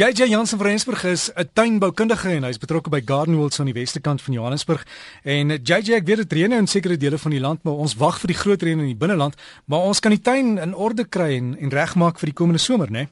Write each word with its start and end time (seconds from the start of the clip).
JJ 0.00 0.30
Jansen 0.30 0.58
van 0.58 0.66
Rensburg 0.66 1.04
is 1.04 1.30
'n 1.34 1.48
tuinboukundige 1.52 2.28
en 2.28 2.42
hy's 2.42 2.58
betrokke 2.58 2.88
by 2.88 3.02
Garden 3.04 3.34
Worlds 3.36 3.58
aan 3.60 3.66
die 3.66 3.74
weste 3.74 4.00
kant 4.00 4.22
van 4.22 4.34
Johannesburg. 4.34 4.86
En 5.22 5.48
JJ, 5.48 5.92
ek 5.92 6.06
weet 6.06 6.16
dit 6.16 6.32
reën 6.32 6.52
in 6.52 6.66
sekere 6.66 6.96
dele 6.96 7.18
van 7.18 7.30
die 7.30 7.40
land, 7.40 7.62
maar 7.62 7.74
ons 7.74 7.94
wag 7.94 8.20
vir 8.20 8.26
die 8.26 8.36
groot 8.36 8.62
reën 8.62 8.78
in 8.78 8.86
die 8.86 8.96
binneland, 8.96 9.34
maar 9.64 9.78
ons 9.78 10.00
kan 10.00 10.10
die 10.10 10.20
tuin 10.20 10.58
in 10.58 10.74
orde 10.74 11.04
kry 11.04 11.36
en, 11.36 11.58
en 11.58 11.68
regmaak 11.68 12.18
vir 12.18 12.26
die 12.26 12.34
komende 12.34 12.60
somer, 12.60 12.90
né? 12.90 12.92
Nee? 12.92 13.08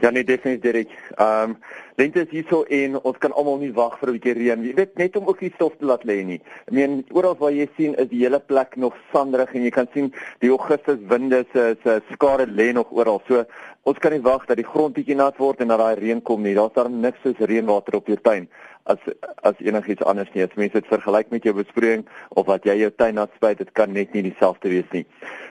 Ja 0.00 0.10
nee 0.10 0.24
definitief 0.24 0.62
Derek. 0.62 0.92
Ehm 1.16 1.50
um, 1.50 1.56
lente 1.96 2.20
is 2.20 2.30
hierso 2.32 2.62
en 2.72 2.96
ons 3.04 3.18
kan 3.20 3.32
almal 3.36 3.58
nie 3.60 3.72
wag 3.76 3.98
vir 4.00 4.08
'n 4.08 4.12
bietjie 4.16 4.32
reën. 4.38 4.62
Jy 4.64 4.74
weet 4.74 4.96
net 4.96 5.16
om 5.16 5.26
ook 5.28 5.40
die 5.40 5.52
stof 5.54 5.76
te 5.76 5.84
laat 5.84 6.04
lê 6.04 6.24
nie. 6.24 6.40
Ek 6.66 6.72
meen 6.72 7.04
oral 7.12 7.36
waar 7.36 7.52
jy 7.52 7.68
sien 7.76 7.94
is 7.94 8.08
die 8.08 8.22
hele 8.24 8.40
plek 8.40 8.76
nog 8.76 8.96
sanderig 9.12 9.52
en 9.54 9.62
jy 9.62 9.70
kan 9.70 9.88
sien 9.92 10.12
die 10.40 10.50
Augustus 10.50 10.98
winde 11.08 11.44
se 11.52 11.76
se 11.84 12.00
skare 12.12 12.46
lê 12.46 12.72
nog 12.72 12.90
oral. 12.90 13.20
So 13.28 13.44
ons 13.82 13.98
kan 13.98 14.12
nie 14.12 14.22
wag 14.22 14.46
dat 14.46 14.56
die 14.56 14.70
grond 14.72 14.94
bietjie 14.94 15.16
nat 15.16 15.36
word 15.36 15.60
en 15.60 15.68
dat 15.68 15.78
daai 15.78 15.94
reën 15.94 16.22
kom 16.22 16.42
nie. 16.42 16.54
Daar's 16.54 16.72
darm 16.72 17.00
niks 17.00 17.20
soos 17.22 17.36
reënwater 17.36 17.94
op 17.94 18.06
jou 18.06 18.16
tuin 18.16 18.48
as 18.84 18.98
as 19.42 19.54
enigiets 19.58 20.04
anders 20.04 20.28
nie. 20.34 20.42
As 20.44 20.56
mense 20.56 20.76
dit 20.76 20.86
vergelyk 20.86 21.30
met 21.30 21.44
jou 21.44 21.54
besproeiing 21.54 22.06
of 22.28 22.46
wat 22.46 22.64
jy 22.64 22.76
jou 22.82 22.90
tuin 22.96 23.14
nat 23.14 23.30
spuit, 23.36 23.58
dit 23.58 23.72
kan 23.72 23.92
net 23.92 24.12
nie 24.14 24.22
dieselfde 24.22 24.68
wees 24.72 24.88
nie. 24.92 25.04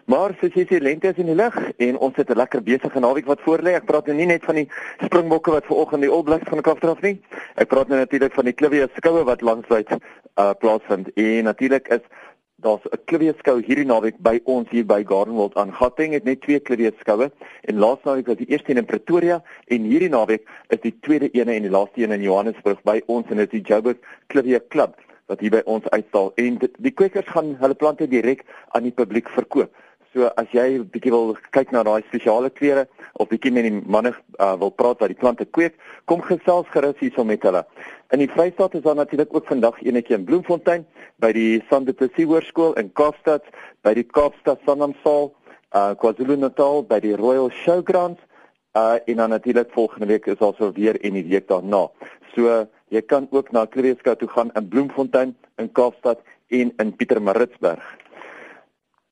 Maar 0.09 0.33
soos 0.39 0.55
jy 0.57 0.65
sê, 0.69 0.79
lente 0.81 1.11
is 1.11 1.21
in 1.21 1.29
die 1.29 1.37
lug 1.37 1.57
en 1.77 1.97
ons 1.97 2.15
het 2.17 2.29
'n 2.29 2.37
lekker 2.37 2.63
besige 2.63 2.99
naweek 2.99 3.25
wat 3.25 3.41
voorlê. 3.45 3.75
Ek 3.75 3.85
praat 3.85 4.07
nou 4.07 4.15
nie 4.15 4.25
net 4.25 4.45
van 4.45 4.55
die 4.55 4.69
springbokke 5.05 5.51
wat 5.51 5.65
vanoggend 5.65 6.01
die 6.01 6.11
All 6.11 6.23
Blacks 6.23 6.49
van 6.49 6.57
die 6.57 6.67
kaf 6.69 6.79
draf 6.79 7.01
nie. 7.01 7.21
Ek 7.55 7.67
praat 7.67 7.87
nou 7.87 7.99
natuurlik 7.99 8.33
van 8.33 8.45
die 8.45 8.53
Clivia 8.53 8.87
skoue 8.95 9.23
wat 9.23 9.41
landwyd 9.41 9.89
uh, 9.91 10.51
plaasvind. 10.59 11.13
En 11.13 11.43
natuurlik 11.43 11.87
is 11.87 12.01
daar's 12.61 12.85
'n 12.91 12.99
Clivia 13.05 13.33
skou 13.37 13.61
hierdie 13.61 13.85
naweek 13.85 14.17
by 14.19 14.39
ons 14.43 14.69
hier 14.69 14.85
by 14.85 15.03
Gardenwold 15.03 15.55
aan 15.55 15.73
Gauteng. 15.73 16.13
Het 16.13 16.23
net 16.23 16.41
twee 16.41 16.59
Clivia 16.59 16.91
skoue 16.99 17.31
en 17.61 17.77
laas 17.77 18.03
naweek 18.03 18.27
was 18.27 18.37
die 18.37 18.49
eerste 18.49 18.71
een 18.71 18.77
in 18.77 18.85
Pretoria 18.85 19.43
en 19.67 19.81
hierdie 19.83 20.09
naweek 20.09 20.47
is 20.67 20.81
die 20.81 20.95
tweede 21.01 21.29
een 21.31 21.47
en 21.47 21.61
die 21.61 21.71
laaste 21.71 22.03
een 22.03 22.11
in 22.11 22.21
Johannesburg 22.21 22.81
by 22.83 23.01
ons 23.05 23.29
en 23.29 23.37
dit 23.37 23.53
is 23.53 23.61
die 23.61 23.67
Joburg 23.67 23.97
Clivia 24.27 24.59
Club 24.69 24.95
wat 25.27 25.39
hier 25.39 25.51
by 25.51 25.61
ons 25.65 25.89
uitstal. 25.89 26.31
En 26.35 26.57
die, 26.57 26.71
die 26.77 26.91
kwekers 26.91 27.27
gaan 27.27 27.55
hulle 27.59 27.77
plante 27.77 28.07
direk 28.07 28.43
aan 28.69 28.83
die 28.83 28.91
publiek 28.91 29.29
verkoop. 29.29 29.71
So 30.13 30.25
as 30.41 30.49
jy 30.49 30.79
bietjie 30.89 31.11
wil 31.13 31.35
kyk 31.53 31.69
na 31.69 31.83
daai 31.85 32.01
spesiale 32.07 32.49
kleure 32.49 32.87
of 33.21 33.29
bietjie 33.29 33.51
met 33.53 33.67
die 33.67 33.73
manne 33.95 34.09
uh, 34.41 34.55
wil 34.57 34.71
praat 34.73 35.03
wat 35.03 35.11
die 35.11 35.17
plante 35.19 35.45
kweek, 35.45 35.75
kom 36.09 36.23
gesels 36.25 36.69
gerus 36.73 36.97
hierso 36.97 37.25
met 37.27 37.45
hulle. 37.45 37.61
In 38.09 38.23
die 38.23 38.29
Vrystaat 38.31 38.73
is 38.73 38.81
daar 38.87 38.97
natuurlik 38.97 39.35
ook 39.37 39.45
vandag 39.45 39.77
eenetjie 39.85 40.17
in 40.17 40.25
Bloemfontein 40.25 40.87
by 41.21 41.29
die 41.37 41.61
Sandeplessis 41.69 42.25
Hoërskool 42.25 42.73
in 42.81 42.89
Kaapstad, 42.97 43.45
by 43.85 43.93
die 43.93 44.07
Kaapstad 44.07 44.65
Sanlamsaal, 44.65 45.29
uh 45.77 45.93
KwaZulu-Natal 46.01 46.87
by 46.89 46.97
die 47.05 47.13
Royal 47.13 47.53
Showgrounds 47.53 48.25
uh 48.73 48.97
en 49.05 49.21
dan 49.21 49.29
natuurlik 49.29 49.69
volgende 49.77 50.09
week 50.09 50.25
is 50.25 50.41
also 50.41 50.71
weer 50.73 50.97
en 51.05 51.13
die 51.13 51.25
week 51.29 51.47
daarna. 51.53 51.85
So 52.33 52.65
jy 52.89 53.05
kan 53.05 53.29
ook 53.29 53.51
na 53.53 53.67
Kreeska 53.69 54.17
toe 54.17 54.29
gaan 54.33 54.49
in 54.57 54.73
Bloemfontein, 54.73 55.37
in 55.61 55.71
Kaapstad 55.71 56.25
en 56.49 56.73
in 56.81 56.95
Pietermaritzburg. 56.95 57.85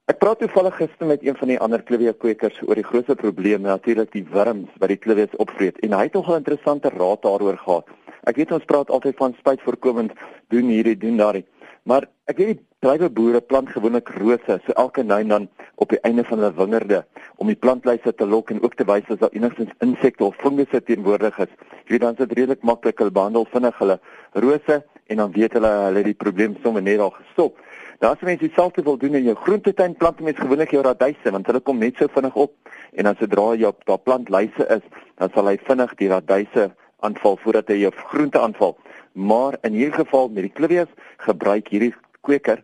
Ek 0.08 0.22
praat 0.24 0.40
toevallig 0.40 0.78
gister 0.80 1.04
met 1.10 1.24
een 1.26 1.36
van 1.36 1.50
die 1.52 1.58
ander 1.60 1.82
kleweekweekers 1.84 2.62
oor 2.64 2.80
die 2.80 2.86
grootste 2.88 3.16
probleem, 3.20 3.66
natuurlik 3.68 4.14
die 4.14 4.24
wurms 4.32 4.78
wat 4.80 4.94
die 4.94 4.96
klewees 5.04 5.34
opvreet 5.44 5.82
en 5.84 5.96
hy 5.98 6.06
het 6.06 6.14
nogal 6.16 6.38
interessante 6.40 6.94
raad 6.94 7.26
daaroor 7.26 7.58
gehad. 7.60 7.92
Ek 8.32 8.40
weet 8.40 8.54
ons 8.56 8.70
praat 8.72 8.94
altyd 8.96 9.20
van 9.20 9.36
spuit 9.36 9.66
voorkomend 9.66 10.16
doen 10.56 10.72
hierdie 10.72 10.96
doen 11.02 11.20
daardie. 11.20 11.44
Maar 11.84 12.08
ek 12.32 12.40
weet 12.40 12.54
die 12.54 12.88
drywerboere 12.88 13.42
plant 13.44 13.74
gewoonlik 13.76 14.14
rose, 14.16 14.58
so 14.64 14.78
elke 14.80 15.04
nou 15.04 15.20
en 15.26 15.34
dan 15.34 15.50
op 15.76 15.92
die 15.92 16.00
einde 16.08 16.24
van 16.30 16.40
hulle 16.40 16.56
wingerde 16.56 17.04
om 17.36 17.52
die 17.52 17.60
plantlyse 17.60 18.16
te 18.16 18.32
lok 18.32 18.56
en 18.56 18.64
ook 18.64 18.80
te 18.80 18.88
wys 18.88 19.12
as 19.12 19.20
daar 19.20 19.36
enigstens 19.36 19.76
insekte 19.84 20.24
of 20.24 20.40
fungusse 20.40 20.86
teenwoordig 20.88 21.36
is. 21.44 21.52
Jy 21.84 21.98
weet 21.98 22.08
dan 22.08 22.16
is 22.16 22.24
dit 22.24 22.40
redelik 22.40 22.64
maklik 22.64 23.04
hulle 23.04 23.12
behandel 23.12 23.44
vinnig 23.52 23.84
hulle 23.84 24.00
rose 24.40 24.86
en 25.08 25.24
dan 25.24 25.32
weet 25.32 25.54
hulle 25.58 25.72
hulle 25.88 26.04
die 26.04 26.18
probleem 26.18 26.58
sommer 26.64 26.82
net 26.82 27.00
al 27.00 27.14
gestop. 27.16 27.58
Daar 28.00 28.14
as 28.14 28.22
mense 28.22 28.46
dieselfde 28.46 28.84
wil 28.86 28.98
doen 29.02 29.16
in 29.18 29.24
jou 29.26 29.36
groentetuin, 29.36 29.96
plant 29.98 30.20
mense 30.22 30.42
gewoonlik 30.42 30.72
jou 30.76 30.84
radyse 30.86 31.32
want 31.34 31.48
hulle 31.50 31.62
kom 31.66 31.80
net 31.82 31.98
so 31.98 32.12
vinnig 32.14 32.36
op 32.36 32.54
en 32.94 33.10
dan 33.10 33.18
sodra 33.20 33.48
jy 33.58 33.72
op 33.72 33.86
daai 33.90 34.04
plantlyse 34.06 34.68
is, 34.76 34.84
dan 35.18 35.32
sal 35.34 35.50
hy 35.50 35.58
vinnig 35.70 35.96
die 36.02 36.12
radyse 36.12 36.70
aanval 37.06 37.40
voordat 37.42 37.72
hy 37.74 37.82
jou 37.82 37.94
groente 38.12 38.40
aanval. 38.40 38.78
Maar 39.14 39.58
in 39.66 39.74
hierdie 39.74 39.98
geval 39.98 40.30
met 40.30 40.46
die 40.46 40.54
clivias 40.54 40.92
gebruik 41.26 41.74
hierdie 41.74 41.94
kweker 42.22 42.62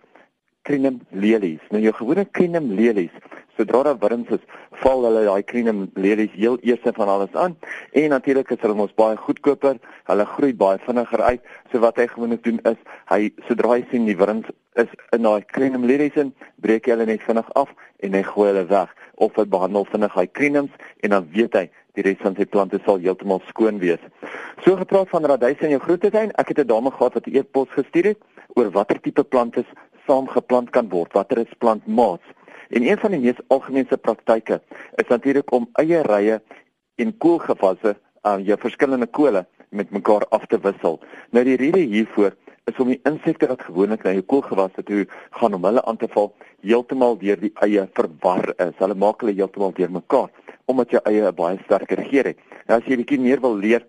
Crinum 0.64 1.02
lelies. 1.12 1.64
Nou 1.74 1.82
jou 1.84 1.92
gewone 1.98 2.24
Crinum 2.32 2.70
lelies, 2.78 3.14
sodra 3.58 3.84
daar 3.84 4.00
wurms 4.02 4.30
is, 4.30 4.44
val 4.82 5.04
hulle 5.06 5.26
daai 5.26 5.44
Crinum 5.44 5.86
lelies 5.96 6.34
heel 6.34 6.58
eers 6.62 6.84
van 6.84 7.08
alles 7.08 7.34
aan 7.34 7.56
en 7.92 8.10
natuurlik 8.10 8.50
is 8.52 8.62
hulle 8.62 8.76
mos 8.76 8.94
baie 8.96 9.18
goedkoper. 9.18 9.80
Hulle 10.10 10.26
groei 10.26 10.54
baie 10.54 10.80
vinniger 10.86 11.22
uit. 11.22 11.42
So 11.72 11.80
wat 11.80 11.98
hy 11.98 12.08
gewoonlik 12.08 12.44
doen 12.44 12.60
is, 12.70 12.80
hy 13.12 13.32
sodra 13.48 13.78
hy 13.78 13.86
sien 13.92 14.06
die 14.10 14.18
wurms 14.18 14.50
is 14.82 14.90
in 15.14 15.24
daai 15.28 15.46
Crinum 15.46 15.86
lelies 15.86 16.18
in, 16.18 16.34
breek 16.62 16.88
hy 16.88 16.96
hulle 16.96 17.06
net 17.06 17.22
vinnig 17.28 17.50
af 17.60 17.70
en 18.04 18.18
hy 18.18 18.24
gooi 18.26 18.50
hulle 18.50 18.68
weg 18.72 18.92
of 19.22 19.36
hy 19.38 19.46
behandel 19.46 19.86
vinnig 19.92 20.18
hy 20.18 20.28
Crinums 20.28 20.84
en 21.06 21.16
dan 21.16 21.30
weet 21.36 21.58
hy 21.60 21.68
die 21.94 22.06
res 22.08 22.22
van 22.26 22.36
sy 22.38 22.46
plante 22.50 22.80
sal 22.86 23.02
heeltemal 23.02 23.42
skoon 23.52 23.78
wees. 23.84 24.02
So 24.66 24.76
gepraat 24.80 25.12
van 25.12 25.28
radyse 25.30 25.68
in 25.68 25.76
jou 25.76 25.82
groentetuin, 25.84 26.34
ek 26.42 26.50
het 26.50 26.60
'n 26.60 26.68
dame 26.68 26.92
gehad 26.92 27.14
wat 27.14 27.28
'n 27.28 27.38
e-pos 27.38 27.70
gestuur 27.70 28.06
het 28.06 28.20
oor 28.56 28.72
watter 28.72 29.00
tipe 29.02 29.24
plante 29.24 29.64
saamgeplant 30.08 30.72
kan 30.72 30.90
word, 30.90 31.14
watter 31.14 31.38
is 31.38 31.54
plantmaats. 31.60 32.26
En 32.74 32.84
een 32.84 32.98
van 32.98 33.12
die 33.14 33.20
mees 33.22 33.42
algemene 33.54 33.98
praktyke 33.98 34.62
is 34.96 35.08
natuurlik 35.08 35.52
om 35.54 35.68
eierrye 35.78 36.40
en 36.96 37.18
koolgewasse 37.18 37.92
aan 38.22 38.40
uh, 38.40 38.48
jou 38.48 38.58
verskillende 38.60 39.06
kole 39.06 39.44
met 39.70 39.92
mekaar 39.94 40.26
af 40.30 40.46
te 40.50 40.58
wissel. 40.64 40.98
Nou 41.30 41.44
die 41.46 41.58
rede 41.62 41.84
hiervoor 41.92 42.34
is 42.66 42.80
om 42.82 42.90
die 42.90 43.00
insekte 43.10 43.50
wat 43.52 43.62
gewoonlik 43.68 44.04
na 44.04 44.16
jou 44.18 44.26
koolgewasse 44.34 44.86
toe 44.88 45.06
gaan 45.38 45.54
om 45.54 45.70
hulle 45.70 45.84
aan 45.86 46.02
te 46.02 46.10
val, 46.16 46.32
heeltemal 46.66 47.20
deur 47.22 47.38
die 47.44 47.54
eie 47.68 47.86
verwar 47.94 48.56
is. 48.56 48.74
Hulle 48.82 48.98
maak 48.98 49.22
hulle 49.22 49.38
heeltemal 49.38 49.76
deur 49.78 49.94
mekaar 49.94 50.32
omdat 50.66 50.96
jou 50.96 51.02
eie 51.06 51.22
'n 51.28 51.36
baie 51.36 51.60
sterker 51.66 52.02
geur 52.10 52.26
het. 52.26 52.40
Nou 52.66 52.80
as 52.80 52.88
jy 52.88 52.98
bietjie 52.98 53.20
meer 53.20 53.42
wil 53.42 53.56
leer 53.56 53.86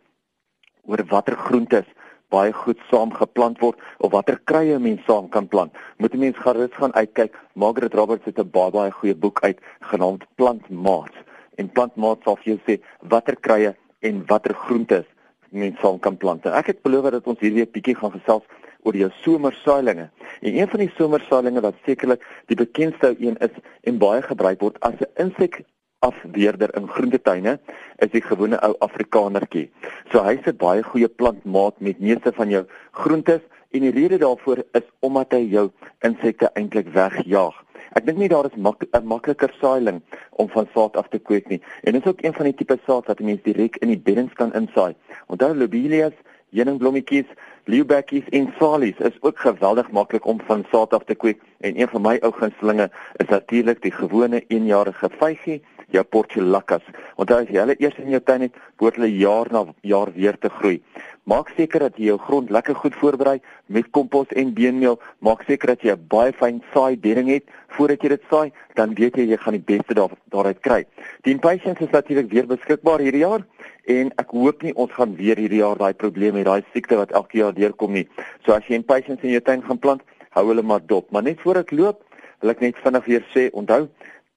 oor 0.84 1.04
watter 1.08 1.36
groentes 1.36 1.88
baie 2.30 2.52
goed 2.52 2.78
saamgeplant 2.90 3.60
word 3.60 3.78
of 3.98 4.12
watter 4.12 4.38
kruie 4.44 4.78
mens 4.78 5.04
saam 5.06 5.28
kan 5.28 5.48
plant. 5.48 5.72
Moet 5.98 6.14
'n 6.14 6.18
mens 6.18 6.36
gerus 6.36 6.72
gaan 6.72 6.94
uitkyk. 6.94 7.36
Margaret 7.54 7.94
Roberts 7.94 8.24
het 8.24 8.38
'n 8.38 8.50
baie 8.50 8.70
baie 8.70 8.90
goeie 8.90 9.14
boek 9.14 9.40
uit 9.42 9.58
genaamd 9.80 10.24
Plantmaats. 10.34 11.16
En 11.56 11.68
Plantmaats 11.68 12.24
sal 12.24 12.36
vir 12.36 12.44
jou 12.52 12.60
sê 12.66 12.80
watter 13.08 13.36
kruie 13.36 13.74
en 14.00 14.26
watter 14.26 14.54
groentes 14.54 15.06
mens 15.50 15.78
saam 15.80 15.98
kan 15.98 16.16
plant. 16.16 16.46
Ek 16.46 16.66
het 16.66 16.82
beloof 16.82 17.10
dat 17.10 17.26
ons 17.26 17.40
hierdie 17.40 17.66
bietjie 17.66 17.94
gaan 17.94 18.12
gesels 18.12 18.42
oor 18.84 18.96
jou 18.96 19.10
somersaailinge. 19.22 20.08
En 20.40 20.56
een 20.58 20.68
van 20.68 20.82
die 20.82 20.90
somersaailinge 20.96 21.60
wat 21.64 21.78
sekerlik 21.86 22.26
die 22.46 22.56
bekendste 22.56 23.14
een 23.18 23.36
is 23.36 23.54
en 23.88 23.98
baie 23.98 24.22
gebruik 24.22 24.60
word 24.60 24.80
as 24.80 24.94
'n 25.00 25.10
insek 25.26 25.62
afweerder 26.04 26.70
in 26.76 26.88
groentetuine 26.88 27.58
is 28.04 28.12
die 28.12 28.22
gewone 28.22 28.60
ou 28.66 28.74
Afrikanertjie. 28.86 29.68
So 30.12 30.22
hy's 30.26 30.46
'n 30.46 30.56
baie 30.56 30.82
goeie 30.82 31.08
plantmaat 31.08 31.80
met 31.80 32.00
meeste 32.00 32.32
van 32.32 32.50
jou 32.50 32.64
groentes 32.92 33.42
en 33.70 33.80
die 33.80 33.90
rede 33.90 34.18
daarvoor 34.18 34.64
is 34.72 34.86
omdat 35.00 35.32
hy 35.32 35.42
jou 35.56 35.70
insekte 36.00 36.50
eintlik 36.54 36.88
wegjaag. 36.94 37.56
Ek 37.94 38.06
dink 38.06 38.18
nie 38.18 38.28
daar 38.28 38.46
is 38.46 38.56
'n 38.56 38.60
mak 38.60 38.84
makliker 39.02 39.52
saailing 39.60 40.02
om 40.30 40.48
van 40.48 40.68
saad 40.74 40.96
af 40.96 41.08
te 41.08 41.18
kweek 41.18 41.48
nie. 41.48 41.60
En 41.82 41.92
dit 41.92 42.02
is 42.02 42.10
ook 42.10 42.22
een 42.22 42.34
van 42.34 42.44
die 42.44 42.54
tipe 42.54 42.78
saad 42.86 43.06
wat 43.06 43.20
mense 43.20 43.42
direk 43.42 43.76
in 43.76 43.88
die 43.88 43.98
beddings 43.98 44.34
kan 44.34 44.52
insaai. 44.52 44.94
Onthou 45.26 45.54
lobelias, 45.54 46.12
heuningblommetjies, 46.50 47.26
liubekkies 47.64 48.28
en 48.30 48.52
salies 48.58 48.98
is 48.98 49.16
ook 49.20 49.38
geweldig 49.38 49.90
maklik 49.90 50.26
om 50.26 50.40
van 50.46 50.64
saad 50.70 50.92
af 50.94 51.04
te 51.04 51.14
kweek 51.14 51.40
en 51.60 51.80
een 51.80 51.88
van 51.88 52.02
my 52.02 52.18
ou 52.22 52.32
gunstelinge 52.32 52.90
is 53.16 53.28
natuurlik 53.28 53.82
die 53.82 53.92
gewone 53.92 54.44
eenjarige 54.48 55.08
vygie 55.18 55.62
jou 55.92 56.04
portulakas. 56.04 56.82
Onthou 57.16 57.40
as 57.42 57.50
jy 57.50 57.60
hulle 57.60 57.76
eers 57.78 57.98
in 57.98 58.10
jou 58.10 58.20
tuin 58.20 58.46
het, 58.46 58.54
word 58.78 58.96
hulle 58.96 59.10
jaar 59.10 59.50
na 59.52 59.64
jaar 59.82 60.12
weer 60.14 60.38
te 60.38 60.48
groei. 60.48 60.80
Maak 61.24 61.54
seker 61.56 61.86
dat 61.86 61.96
jy 61.96 62.10
jou 62.10 62.18
grond 62.20 62.50
lekker 62.52 62.76
goed 62.76 62.96
voorberei 63.00 63.38
met 63.72 63.90
kompos 63.96 64.32
en 64.36 64.52
beenmeel. 64.54 64.98
Maak 65.24 65.44
seker 65.48 65.74
dat 65.74 65.82
jy 65.82 65.92
'n 65.92 66.06
baie 66.08 66.32
fyn 66.32 66.62
saai 66.74 66.96
bedding 66.96 67.28
het 67.28 67.44
voordat 67.68 68.02
jy 68.02 68.08
dit 68.08 68.22
saai, 68.30 68.52
dan 68.74 68.94
weet 68.94 69.16
jy 69.16 69.24
jy 69.30 69.36
gaan 69.36 69.56
die 69.56 69.66
beste 69.76 69.94
daar 69.94 70.12
daaruit 70.30 70.60
kry. 70.60 70.84
Die 71.22 71.32
impatience 71.32 71.80
is 71.80 71.90
natuurlik 71.90 72.30
weer 72.30 72.46
beskikbaar 72.46 73.00
hierdie 73.00 73.24
jaar 73.24 73.42
en 73.86 74.12
ek 74.18 74.30
hoop 74.30 74.62
nie 74.62 74.74
ons 74.74 74.92
gaan 74.92 75.16
weer 75.16 75.36
hierdie 75.36 75.62
jaar 75.62 75.78
daai 75.78 75.94
probleem 75.94 76.34
met 76.34 76.44
daai 76.44 76.62
siekte 76.72 76.96
wat 76.96 77.12
elke 77.12 77.38
jaar 77.38 77.54
deurkom 77.54 77.92
nie. 77.92 78.08
So 78.44 78.52
as 78.52 78.66
jy 78.68 78.74
impatience 78.74 79.22
in 79.22 79.30
jou 79.30 79.40
tuin 79.40 79.62
gaan 79.62 79.78
plant, 79.78 80.02
hou 80.30 80.46
hulle 80.48 80.62
maar 80.62 80.80
dop. 80.86 81.10
Maar 81.10 81.22
net 81.22 81.40
voor 81.40 81.56
ek 81.56 81.72
loop, 81.72 82.02
wil 82.40 82.50
ek 82.50 82.60
net 82.60 82.80
vinnig 82.84 83.04
weer 83.04 83.24
sê, 83.32 83.48
onthou, 83.52 83.88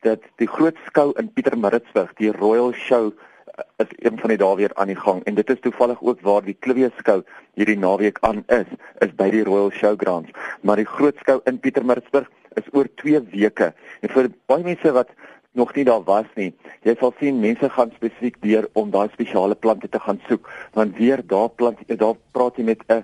dat 0.06 0.22
die 0.42 0.48
groot 0.48 0.78
skou 0.86 1.12
in 1.18 1.32
Pietermaritzburg, 1.34 2.14
die 2.20 2.32
Royal 2.32 2.74
Show 2.74 3.12
eh, 3.12 3.64
is 3.86 3.94
een 3.98 4.20
van 4.20 4.34
die 4.34 4.40
dae 4.42 4.56
weer 4.56 4.74
aan 4.76 4.92
die 4.92 5.00
gang 5.00 5.24
en 5.26 5.36
dit 5.36 5.50
is 5.50 5.62
toevallig 5.62 6.02
ook 6.02 6.22
waar 6.22 6.46
die 6.46 6.58
Klivie 6.60 6.92
skou 6.98 7.24
hierdie 7.58 7.78
naweek 7.78 8.20
aan 8.22 8.44
is, 8.54 8.70
is 9.06 9.16
by 9.18 9.30
die 9.34 9.44
Royal 9.44 9.72
Showgrounds. 9.72 10.34
Maar 10.62 10.84
die 10.84 10.90
groot 10.90 11.18
skou 11.24 11.40
in 11.50 11.60
Pietermaritzburg 11.60 12.30
is 12.58 12.70
oor 12.74 12.90
2 13.02 13.24
weke. 13.34 13.74
En 14.02 14.14
vir 14.14 14.30
baie 14.50 14.66
mense 14.66 14.94
wat 14.94 15.14
nog 15.58 15.74
nie 15.74 15.86
daar 15.88 16.04
was 16.06 16.30
nie. 16.38 16.52
Jy 16.86 16.94
sal 17.00 17.14
sien 17.18 17.40
mense 17.42 17.70
gaan 17.74 17.94
spesifiek 17.96 18.38
deur 18.44 18.68
om 18.78 18.92
daai 18.94 19.10
spesiale 19.14 19.58
plante 19.58 19.90
te 19.90 20.00
gaan 20.00 20.22
soek, 20.28 20.46
want 20.78 20.98
weer 21.02 21.24
daar 21.26 21.50
plant 21.50 21.82
daar 21.90 22.14
praat 22.38 22.58
jy 22.58 22.64
met 22.70 22.84
'n 22.90 23.04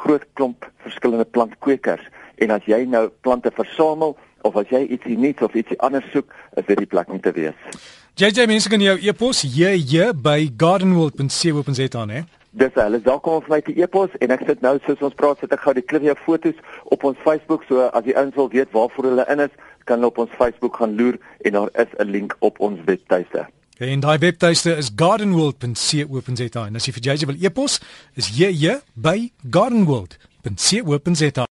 groot 0.00 0.24
klomp 0.32 0.64
verskillende 0.84 1.24
plantkweekers 1.24 2.08
en 2.40 2.50
as 2.50 2.64
jy 2.64 2.84
nou 2.88 3.08
plante 3.20 3.50
versamel 3.54 4.16
of 4.42 4.56
as 4.56 4.68
jy 4.70 4.86
ietsie 4.86 5.16
nuuts 5.18 5.42
of 5.42 5.54
ietsie 5.54 5.78
anders 5.78 6.06
soek, 6.12 6.32
is 6.56 6.66
dit 6.66 6.78
die 6.78 6.86
plek 6.86 7.08
om 7.08 7.20
te 7.20 7.32
wees. 7.32 7.56
JJ 8.20 8.46
mense 8.50 8.68
kan 8.68 8.82
jou 8.82 8.98
e-pos 9.00 9.42
JJ 9.42 10.12
by 10.18 10.50
gardenworld.co.za 10.56 12.06
hè. 12.10 12.24
Dis 12.50 12.74
hulle 12.74 12.98
daar 13.04 13.20
kom 13.22 13.38
vir 13.44 13.54
my 13.54 13.60
te 13.62 13.72
e-pos 13.78 14.10
en 14.20 14.34
ek 14.34 14.42
sit 14.48 14.62
nou 14.64 14.74
soos 14.86 15.04
ons 15.06 15.14
praat 15.14 15.38
sit 15.38 15.52
ek 15.54 15.62
gou 15.62 15.74
die 15.76 15.86
klipie 15.86 16.16
foto's 16.24 16.58
op 16.90 17.04
ons 17.06 17.20
Facebook 17.22 17.62
so 17.68 17.86
as 17.94 18.04
jy 18.08 18.16
ins 18.18 18.34
wil 18.34 18.50
weet 18.50 18.74
waarvoor 18.74 19.12
hulle 19.12 19.26
in 19.30 19.44
is 19.46 19.54
kan 19.86 20.04
op 20.04 20.18
ons 20.18 20.34
Facebook 20.38 20.76
gaan 20.82 20.96
loer 20.98 21.18
en 21.46 21.52
daar 21.52 21.70
is 21.84 21.94
'n 21.98 22.10
link 22.10 22.36
op 22.40 22.60
ons 22.60 22.78
webtuiste. 22.84 23.46
En 23.78 24.00
daai 24.00 24.18
webtuiste 24.18 24.76
is 24.76 24.90
gardenworld.co.za 24.96 26.66
en 26.66 26.74
as 26.76 26.84
jy 26.86 26.92
vir 26.92 27.02
JJ 27.02 27.26
wil 27.26 27.40
e-pos 27.40 27.80
is 28.14 28.28
jy 28.36 28.76
by 28.94 29.30
gardenworld.co.za 29.50 31.46